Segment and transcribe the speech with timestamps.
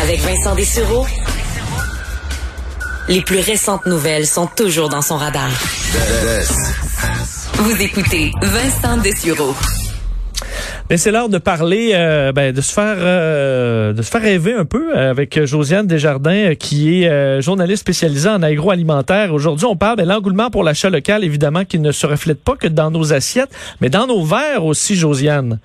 [0.00, 1.04] Avec Vincent Dessureau,
[3.06, 5.50] les plus récentes nouvelles sont toujours dans son radar.
[7.56, 9.54] Vous écoutez Vincent Dessureau.
[10.88, 14.54] Mais c'est l'heure de parler, euh, ben, de se faire, euh, de se faire rêver
[14.54, 19.34] un peu avec Josiane Desjardins, euh, qui est journaliste spécialisée en agroalimentaire.
[19.34, 22.68] Aujourd'hui, on parle de l'engouement pour l'achat local, évidemment, qui ne se reflète pas que
[22.68, 23.50] dans nos assiettes,
[23.82, 25.58] mais dans nos verres aussi, Josiane.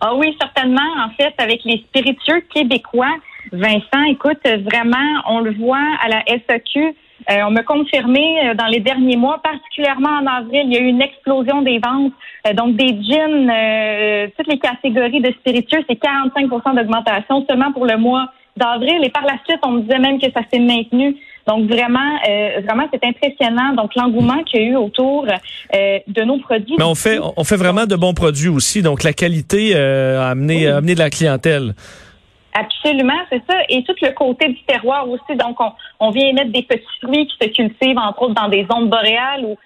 [0.00, 0.80] Ah oui, certainement.
[0.98, 3.14] En fait, avec les spiritueux québécois,
[3.52, 6.94] Vincent, écoute, vraiment, on le voit à la SAQ.
[7.30, 10.80] Euh, on m'a confirmé euh, dans les derniers mois, particulièrement en avril, il y a
[10.80, 12.12] eu une explosion des ventes.
[12.46, 17.96] Euh, donc des gins, toutes les catégories de spiritueux, c'est 45% d'augmentation seulement pour le
[17.96, 19.00] mois d'avril.
[19.02, 21.16] Et par la suite, on me disait même que ça s'est maintenu.
[21.46, 22.18] Donc vraiment,
[22.64, 23.74] vraiment, c'est impressionnant.
[23.74, 25.26] Donc l'engouement qu'il y a eu autour
[25.72, 26.74] de nos produits.
[26.78, 28.82] Mais on fait, on fait vraiment de bons produits aussi.
[28.82, 31.74] Donc la qualité a amené, a amené de la clientèle.
[32.58, 33.58] Absolument, c'est ça.
[33.68, 35.36] Et tout le côté du terroir aussi.
[35.36, 38.66] Donc, on, on vient mettre des petits fruits qui se cultivent, entre autres, dans des
[38.70, 39.58] zones boréales ou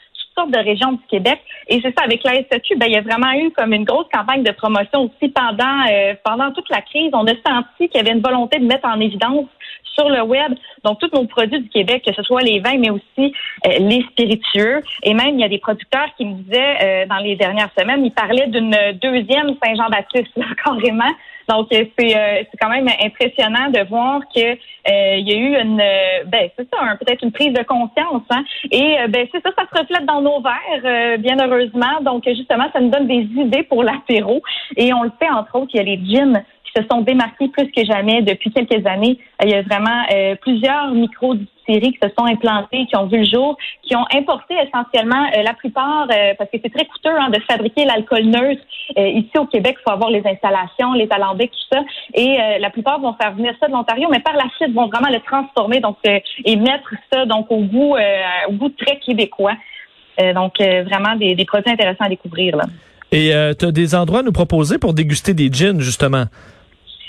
[0.48, 1.40] de régions du Québec.
[1.68, 4.06] Et c'est ça, avec la SEQ, ben, il y a vraiment eu comme une grosse
[4.12, 7.10] campagne de promotion aussi pendant, euh, pendant toute la crise.
[7.12, 9.46] On a senti qu'il y avait une volonté de mettre en évidence
[9.94, 12.90] sur le web, donc tous nos produits du Québec, que ce soit les vins, mais
[12.90, 13.34] aussi
[13.66, 14.82] euh, les spiritueux.
[15.02, 18.04] Et même, il y a des producteurs qui me disaient euh, dans les dernières semaines,
[18.04, 20.30] ils parlaient d'une deuxième Saint-Jean-Baptiste,
[20.64, 21.10] carrément.
[21.48, 25.36] Donc, euh, c'est euh, c'est quand même impressionnant de voir que euh, il y a
[25.36, 25.82] eu une
[26.26, 28.22] ben c'est ça, peut-être une prise de conscience.
[28.30, 28.44] Hein?
[28.70, 32.00] Et ben c'est ça, ça se reflète dans nos verres, bien heureusement.
[32.02, 34.42] Donc, justement, ça nous donne des idées pour l'apéro.
[34.76, 36.42] Et on le fait, entre autres, il y a les jeans
[36.76, 39.18] se sont démarqués plus que jamais depuis quelques années.
[39.42, 40.04] Il y a vraiment
[40.40, 41.36] plusieurs micros
[41.78, 45.54] qui se sont implantés, qui ont vu le jour, qui ont importé essentiellement euh, la
[45.54, 48.62] plupart, euh, parce que c'est très coûteux hein, de fabriquer l'alcool neutre.
[48.98, 51.82] Euh, ici au Québec, il faut avoir les installations, les alambics, tout ça.
[52.14, 55.10] Et la plupart vont faire venir ça de l'Ontario, mais par la suite vont vraiment
[55.10, 57.96] le transformer donc et mettre ça donc au goût,
[58.48, 59.54] au goût très québécois.
[60.34, 62.64] donc vraiment des, des, produits intéressants à découvrir là.
[63.12, 66.24] Et tu as des endroits à nous proposer pour déguster des gins justement?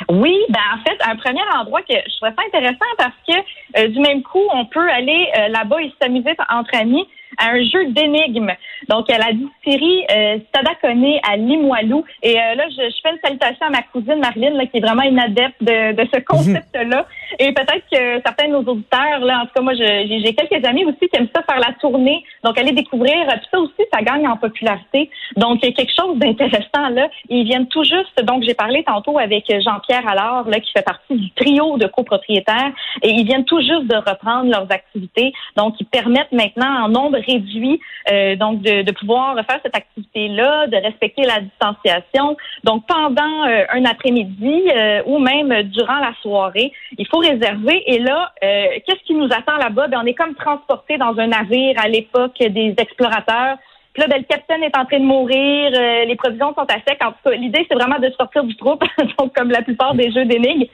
[0.10, 3.34] Oui, ben en fait, un premier endroit que je trouvais ça intéressant parce que
[3.78, 7.08] euh, du même coup, on peut aller euh, là-bas et s'amuser entre amis
[7.38, 8.52] à un jeu d'énigmes.
[8.90, 12.04] Donc, à la distillerie euh, Sadakone à Limoilou.
[12.24, 15.04] Et euh, là, je, fais une salutation à ma cousine Marilyn, là, qui est vraiment
[15.04, 17.06] une adepte de, de ce concept-là.
[17.40, 20.86] Et peut-être que certains de nos auditeurs, là, en tout cas, moi, j'ai quelques amis
[20.86, 22.24] aussi qui aiment ça faire la tournée.
[22.44, 23.14] Donc, aller découvrir.
[23.28, 25.10] Puis ça aussi, ça gagne en popularité.
[25.38, 27.10] Donc, il y a quelque chose d'intéressant là.
[27.30, 28.24] Ils viennent tout juste.
[28.24, 32.72] Donc, j'ai parlé tantôt avec Jean-Pierre Allard, là, qui fait partie du trio de copropriétaires.
[33.02, 35.34] Et ils viennent tout juste de reprendre leurs activités.
[35.56, 37.80] Donc, ils permettent maintenant en nombre réduit,
[38.12, 42.38] euh, donc de, de, pouvoir faire cette activité-là, de respecter la distanciation.
[42.64, 47.84] Donc, pendant euh, un après-midi euh, ou même durant la soirée, il faut réserver.
[47.88, 49.88] Et là, qu'est-ce qui nous attend là-bas?
[49.88, 53.58] Ben, on est comme transporté dans un navire à l'époque des explorateurs.
[53.94, 56.98] Puis là, ben, le capitaine est en train de mourir, les provisions sont à sec.
[57.02, 58.84] En tout cas, l'idée, c'est vraiment de sortir du groupe,
[59.20, 60.66] donc comme la plupart des jeux d'énigmes.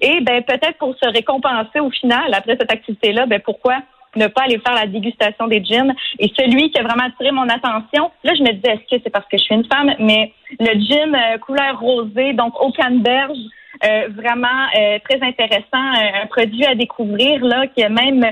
[0.00, 3.76] Et ben peut-être pour se récompenser au final, après cette activité-là, ben pourquoi
[4.16, 5.94] ne pas aller faire la dégustation des gins.
[6.18, 9.10] Et celui qui a vraiment attiré mon attention, là, je me disais, est-ce que c'est
[9.10, 9.94] parce que je suis une femme?
[9.98, 13.38] Mais le gin euh, couleur rosée, donc au canneberge,
[13.84, 18.24] euh, vraiment euh, très intéressant, un produit à découvrir là qui a même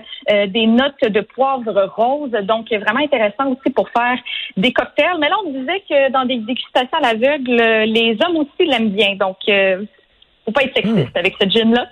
[0.48, 4.18] des notes de poivre rose, donc vraiment intéressant aussi pour faire
[4.56, 5.18] des cocktails.
[5.20, 7.56] Mais là on disait que dans des dégustations à l'aveugle,
[7.92, 9.36] les hommes aussi l'aiment bien, donc
[10.44, 11.18] faut pas être sexiste hmm.
[11.18, 11.86] avec ce gin-là.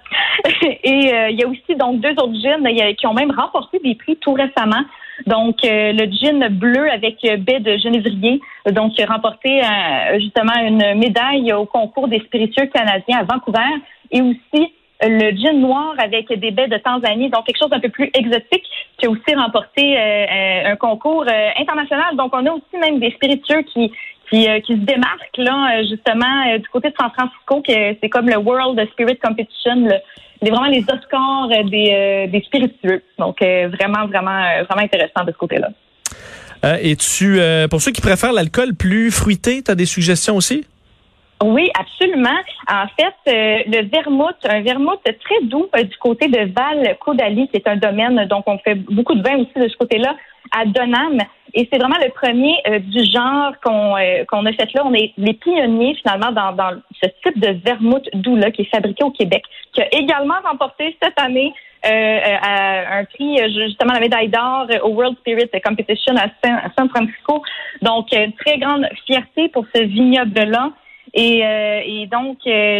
[0.85, 3.95] Et euh, il y a aussi donc deux autres gins qui ont même remporté des
[3.95, 4.85] prix tout récemment.
[5.27, 10.55] Donc euh, le gin bleu avec baie de genévrier, donc qui a remporté euh, justement
[10.65, 13.61] une médaille au concours des spiritueux canadiens à Vancouver,
[14.11, 14.73] et aussi
[15.05, 18.65] le gin noir avec des baies de Tanzanie, donc quelque chose d'un peu plus exotique,
[18.99, 21.25] qui a aussi remporté un concours
[21.59, 22.17] international.
[22.17, 23.93] Donc on a aussi même des spiritueux qui
[24.35, 28.09] euh, qui, se démarque là euh, justement euh, du côté de San Francisco, que c'est
[28.09, 29.89] comme le World Spirit Competition,
[30.43, 33.03] c'est vraiment les Oscars des, des spiritueux.
[33.19, 35.69] Donc vraiment, vraiment, vraiment intéressant de ce côté-là.
[36.81, 37.39] et tu,
[37.71, 40.67] pour ceux qui préfèrent l'alcool plus fruité, tu as des suggestions aussi?
[41.45, 42.39] Oui, absolument.
[42.69, 47.69] En fait, le vermouth, un vermouth très doux du côté de Val Caudali, qui est
[47.69, 50.17] un domaine, donc on fait beaucoup de vin aussi de ce côté-là,
[50.51, 51.19] à Donham.
[51.55, 54.83] Et c'est vraiment le premier euh, du genre qu'on euh, qu'on a fait là.
[54.85, 58.71] On est les pionniers finalement dans, dans ce type de vermouth doux là qui est
[58.75, 61.53] fabriqué au Québec, qui a également remporté cette année
[61.85, 67.43] euh, un prix justement la médaille d'or au World Spirit Competition à San, Francisco.
[67.83, 70.71] Donc très grande fierté pour ce vignoble là.
[71.15, 72.39] Et, et donc,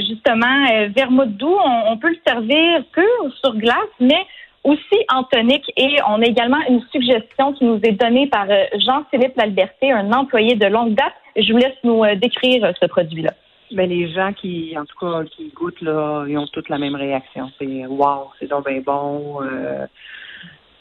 [0.09, 4.25] justement, vermouth doux, on, on, peut le servir pur sur glace, mais
[4.65, 5.71] aussi en tonique.
[5.77, 8.47] Et on a également une suggestion qui nous est donnée par
[8.79, 11.15] Jean-Philippe Lalberté, un employé de longue date.
[11.37, 13.33] Je vous laisse nous décrire ce produit-là.
[13.75, 16.95] Ben, les gens qui, en tout cas, qui goûtent, là, ils ont toutes la même
[16.95, 17.51] réaction.
[17.59, 19.43] C'est wow, c'est donc bien bon.
[19.43, 19.87] Euh,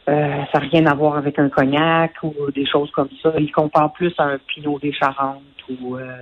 [0.09, 3.33] euh, ça n'a rien à voir avec un cognac ou des choses comme ça.
[3.39, 5.95] Ils comparent plus à un pinot des Charentes ou.
[5.95, 6.17] Euh,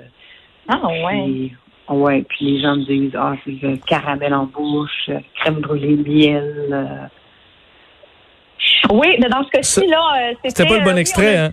[0.68, 1.52] ah, ouais.
[1.90, 7.10] ouais, puis les gens me disent Ah, c'est caramel en bouche, crème brûlée, miel.
[8.92, 10.50] Oui, mais dans ce cas-ci, là, c'était.
[10.50, 11.52] C'était pas le bon extrait, hein?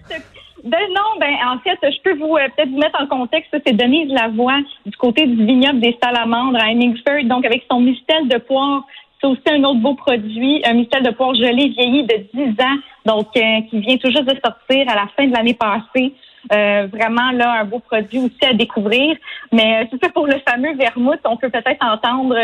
[0.67, 3.55] Ben non, ben en fait, je peux vous euh, peut-être vous mettre en contexte.
[3.65, 8.27] C'est Denise Lavoie du côté du vignoble des Salamandres à Hemingford, donc avec son mistel
[8.27, 8.85] de poire.
[9.21, 12.77] C'est aussi un autre beau produit, un mistel de poire gelé vieilli de 10 ans,
[13.05, 16.13] donc euh, qui vient tout juste de sortir à la fin de l'année passée.
[16.53, 19.17] Euh, vraiment là un beau produit aussi à découvrir.
[19.53, 22.35] Mais c'est ça pour le fameux vermouth, on peut peut-être entendre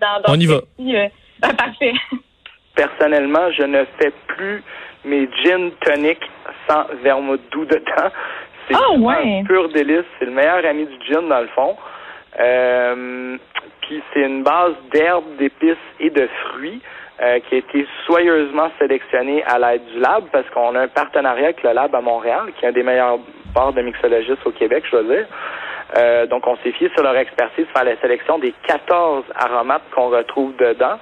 [0.00, 0.60] dans, dans On y va.
[1.42, 1.94] Ah, parfait.
[2.74, 4.62] Personnellement, je ne fais plus
[5.04, 6.18] mes gin tonic
[6.68, 8.10] sans vermouth doux dedans.
[8.68, 10.04] C'est oh, un pur délice.
[10.18, 11.76] C'est le meilleur ami du gin, dans le fond.
[12.40, 13.36] Euh,
[13.82, 16.80] puis c'est une base d'herbes, d'épices et de fruits
[17.20, 21.46] euh, qui a été soigneusement sélectionnée à l'aide du lab parce qu'on a un partenariat
[21.46, 23.18] avec le lab à Montréal, qui est un des meilleurs
[23.54, 25.26] bars de mixologistes au Québec, je veux dire.
[25.98, 30.08] Euh, donc, on s'est fié sur leur expertise faire la sélection des 14 aromates qu'on
[30.08, 30.98] retrouve dedans.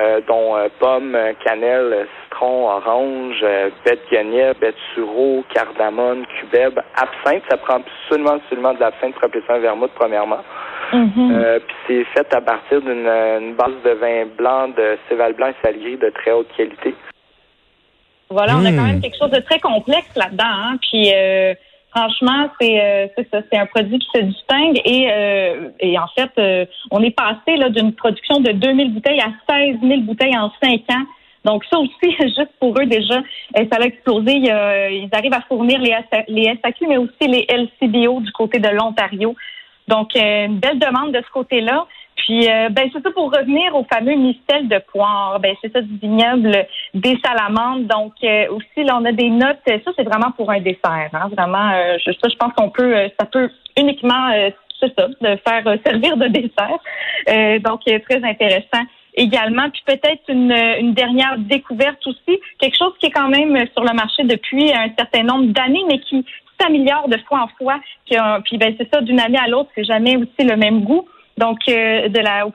[0.00, 1.14] Euh, dont euh, pomme,
[1.44, 7.42] cannelle, citron, orange, euh, bête guenièvre, bête sureau, cardamone, cubeb, absinthe.
[7.50, 10.38] Ça prend absolument, absolument de l'absinthe pour appeler ça un vermouth, premièrement.
[10.92, 11.60] Mm-hmm.
[11.60, 15.96] puis c'est fait à partir d'une base de vin blanc de céval blanc et salier
[15.96, 16.94] de très haute qualité.
[18.28, 19.00] Voilà, on a quand même mm.
[19.02, 20.44] quelque chose de très complexe là-dedans.
[20.46, 20.76] Hein?
[20.80, 21.12] Puis
[21.90, 26.06] franchement, c'est euh, c'est ça, c'est un produit qui se distingue et euh, et en
[26.08, 30.36] fait, euh, on est passé là d'une production de 2000 bouteilles à 16 000 bouteilles
[30.36, 31.04] en cinq ans.
[31.44, 33.20] Donc ça aussi, juste pour eux déjà,
[33.54, 34.32] ça a explosé.
[34.32, 35.96] ils arrivent à fournir les,
[36.28, 39.34] les SAQ, mais aussi les LCBO du côté de l'Ontario.
[39.88, 41.86] Donc une belle demande de ce côté-là.
[42.30, 45.40] Puis, euh, ben, c'est ça pour revenir au fameux mistel de poire.
[45.40, 47.88] Ben, c'est ça du vignoble des salamandres.
[47.88, 49.58] Donc, euh, aussi, là, on a des notes.
[49.66, 51.10] Ça, c'est vraiment pour un dessert.
[51.12, 54.30] Hein, vraiment, euh, je, ça, je pense qu'on peut, ça peut uniquement,
[54.78, 57.60] c'est ça, de faire servir de dessert.
[57.64, 58.84] donc, très intéressant
[59.14, 59.68] également.
[59.70, 63.92] Puis peut-être une, une, dernière découverte aussi, quelque chose qui est quand même sur le
[63.92, 66.24] marché depuis un certain nombre d'années, mais qui
[66.60, 67.80] s'améliore de fois en fois.
[68.44, 71.08] puis ben, c'est ça, d'une année à l'autre, c'est jamais aussi le même goût.
[71.40, 72.08] Donc, euh,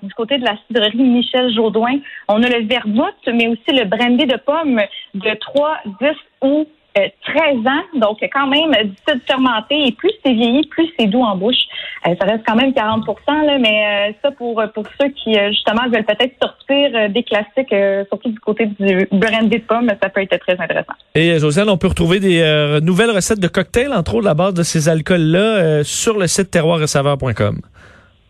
[0.04, 1.98] du côté de la cidrerie Michel Jaudoin,
[2.28, 4.80] on a le vermouth, mais aussi le brandy de pomme
[5.16, 6.10] de 3, 10
[6.44, 11.08] ou 13 euh, ans, donc quand même du fermenté et plus c'est vieilli, plus c'est
[11.08, 11.56] doux en bouche.
[12.08, 14.62] Euh, ça reste quand même 40 là, mais ça pour
[15.02, 17.76] ceux qui justement veulent peut-être sortir des classiques,
[18.08, 20.94] surtout du côté du brandy de pomme, ça peut être très intéressant.
[21.16, 24.64] Et Josiane, on peut retrouver des nouvelles recettes de cocktails, entre autres la base de
[24.64, 27.60] ces alcools-là, sur le site terroireceveur.com.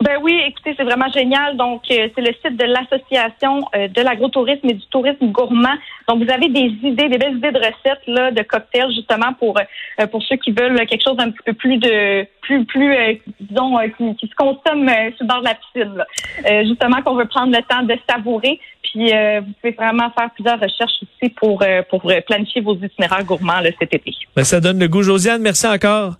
[0.05, 1.57] Ben oui, écoutez, c'est vraiment génial.
[1.57, 5.73] Donc, euh, c'est le site de l'association euh, de l'agrotourisme et du tourisme gourmand.
[6.07, 9.57] Donc, vous avez des idées, des belles idées de recettes là, de cocktails justement pour
[9.57, 13.79] euh, pour ceux qui veulent quelque chose d'un petit peu plus de plus plus disons
[14.19, 16.67] qui, se consomme sur le bord de la piscine.
[16.67, 18.59] justement, qu'on veut prendre le temps de savourer.
[18.83, 23.71] Puis, vous pouvez vraiment faire plusieurs recherches aussi pour pour planifier vos itinéraires gourmands là,
[23.79, 24.13] cet été.
[24.35, 25.41] Ben, ça donne le goût, Josiane.
[25.41, 26.13] Merci encore.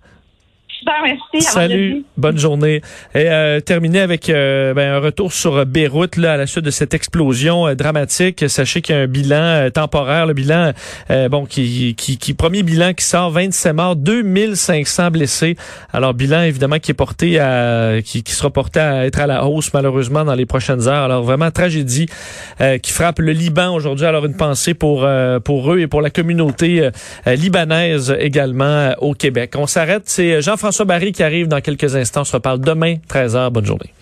[1.39, 2.81] Salut, bonne journée.
[3.15, 6.69] Et euh, terminer avec euh, ben, un retour sur Beyrouth là, à la suite de
[6.69, 8.47] cette explosion euh, dramatique.
[8.47, 10.73] Sachez qu'il y a un bilan euh, temporaire, le bilan
[11.29, 15.55] bon qui, qui, qui premier bilan qui sort 27 morts, 2500 blessés.
[15.91, 19.45] Alors bilan évidemment qui est porté à qui, qui sera porté à être à la
[19.45, 21.03] hausse malheureusement dans les prochaines heures.
[21.03, 22.07] Alors vraiment tragédie
[22.81, 24.05] qui frappe le Liban aujourd'hui.
[24.05, 25.07] Alors une pensée pour
[25.43, 26.89] pour eux et pour la communauté
[27.25, 29.53] libanaise également au Québec.
[29.57, 30.03] On s'arrête.
[30.05, 30.41] C'est
[30.75, 32.21] Jean-François Barry qui arrive dans quelques instants.
[32.21, 33.49] On se reparle demain, 13h.
[33.49, 33.95] Bonne journée.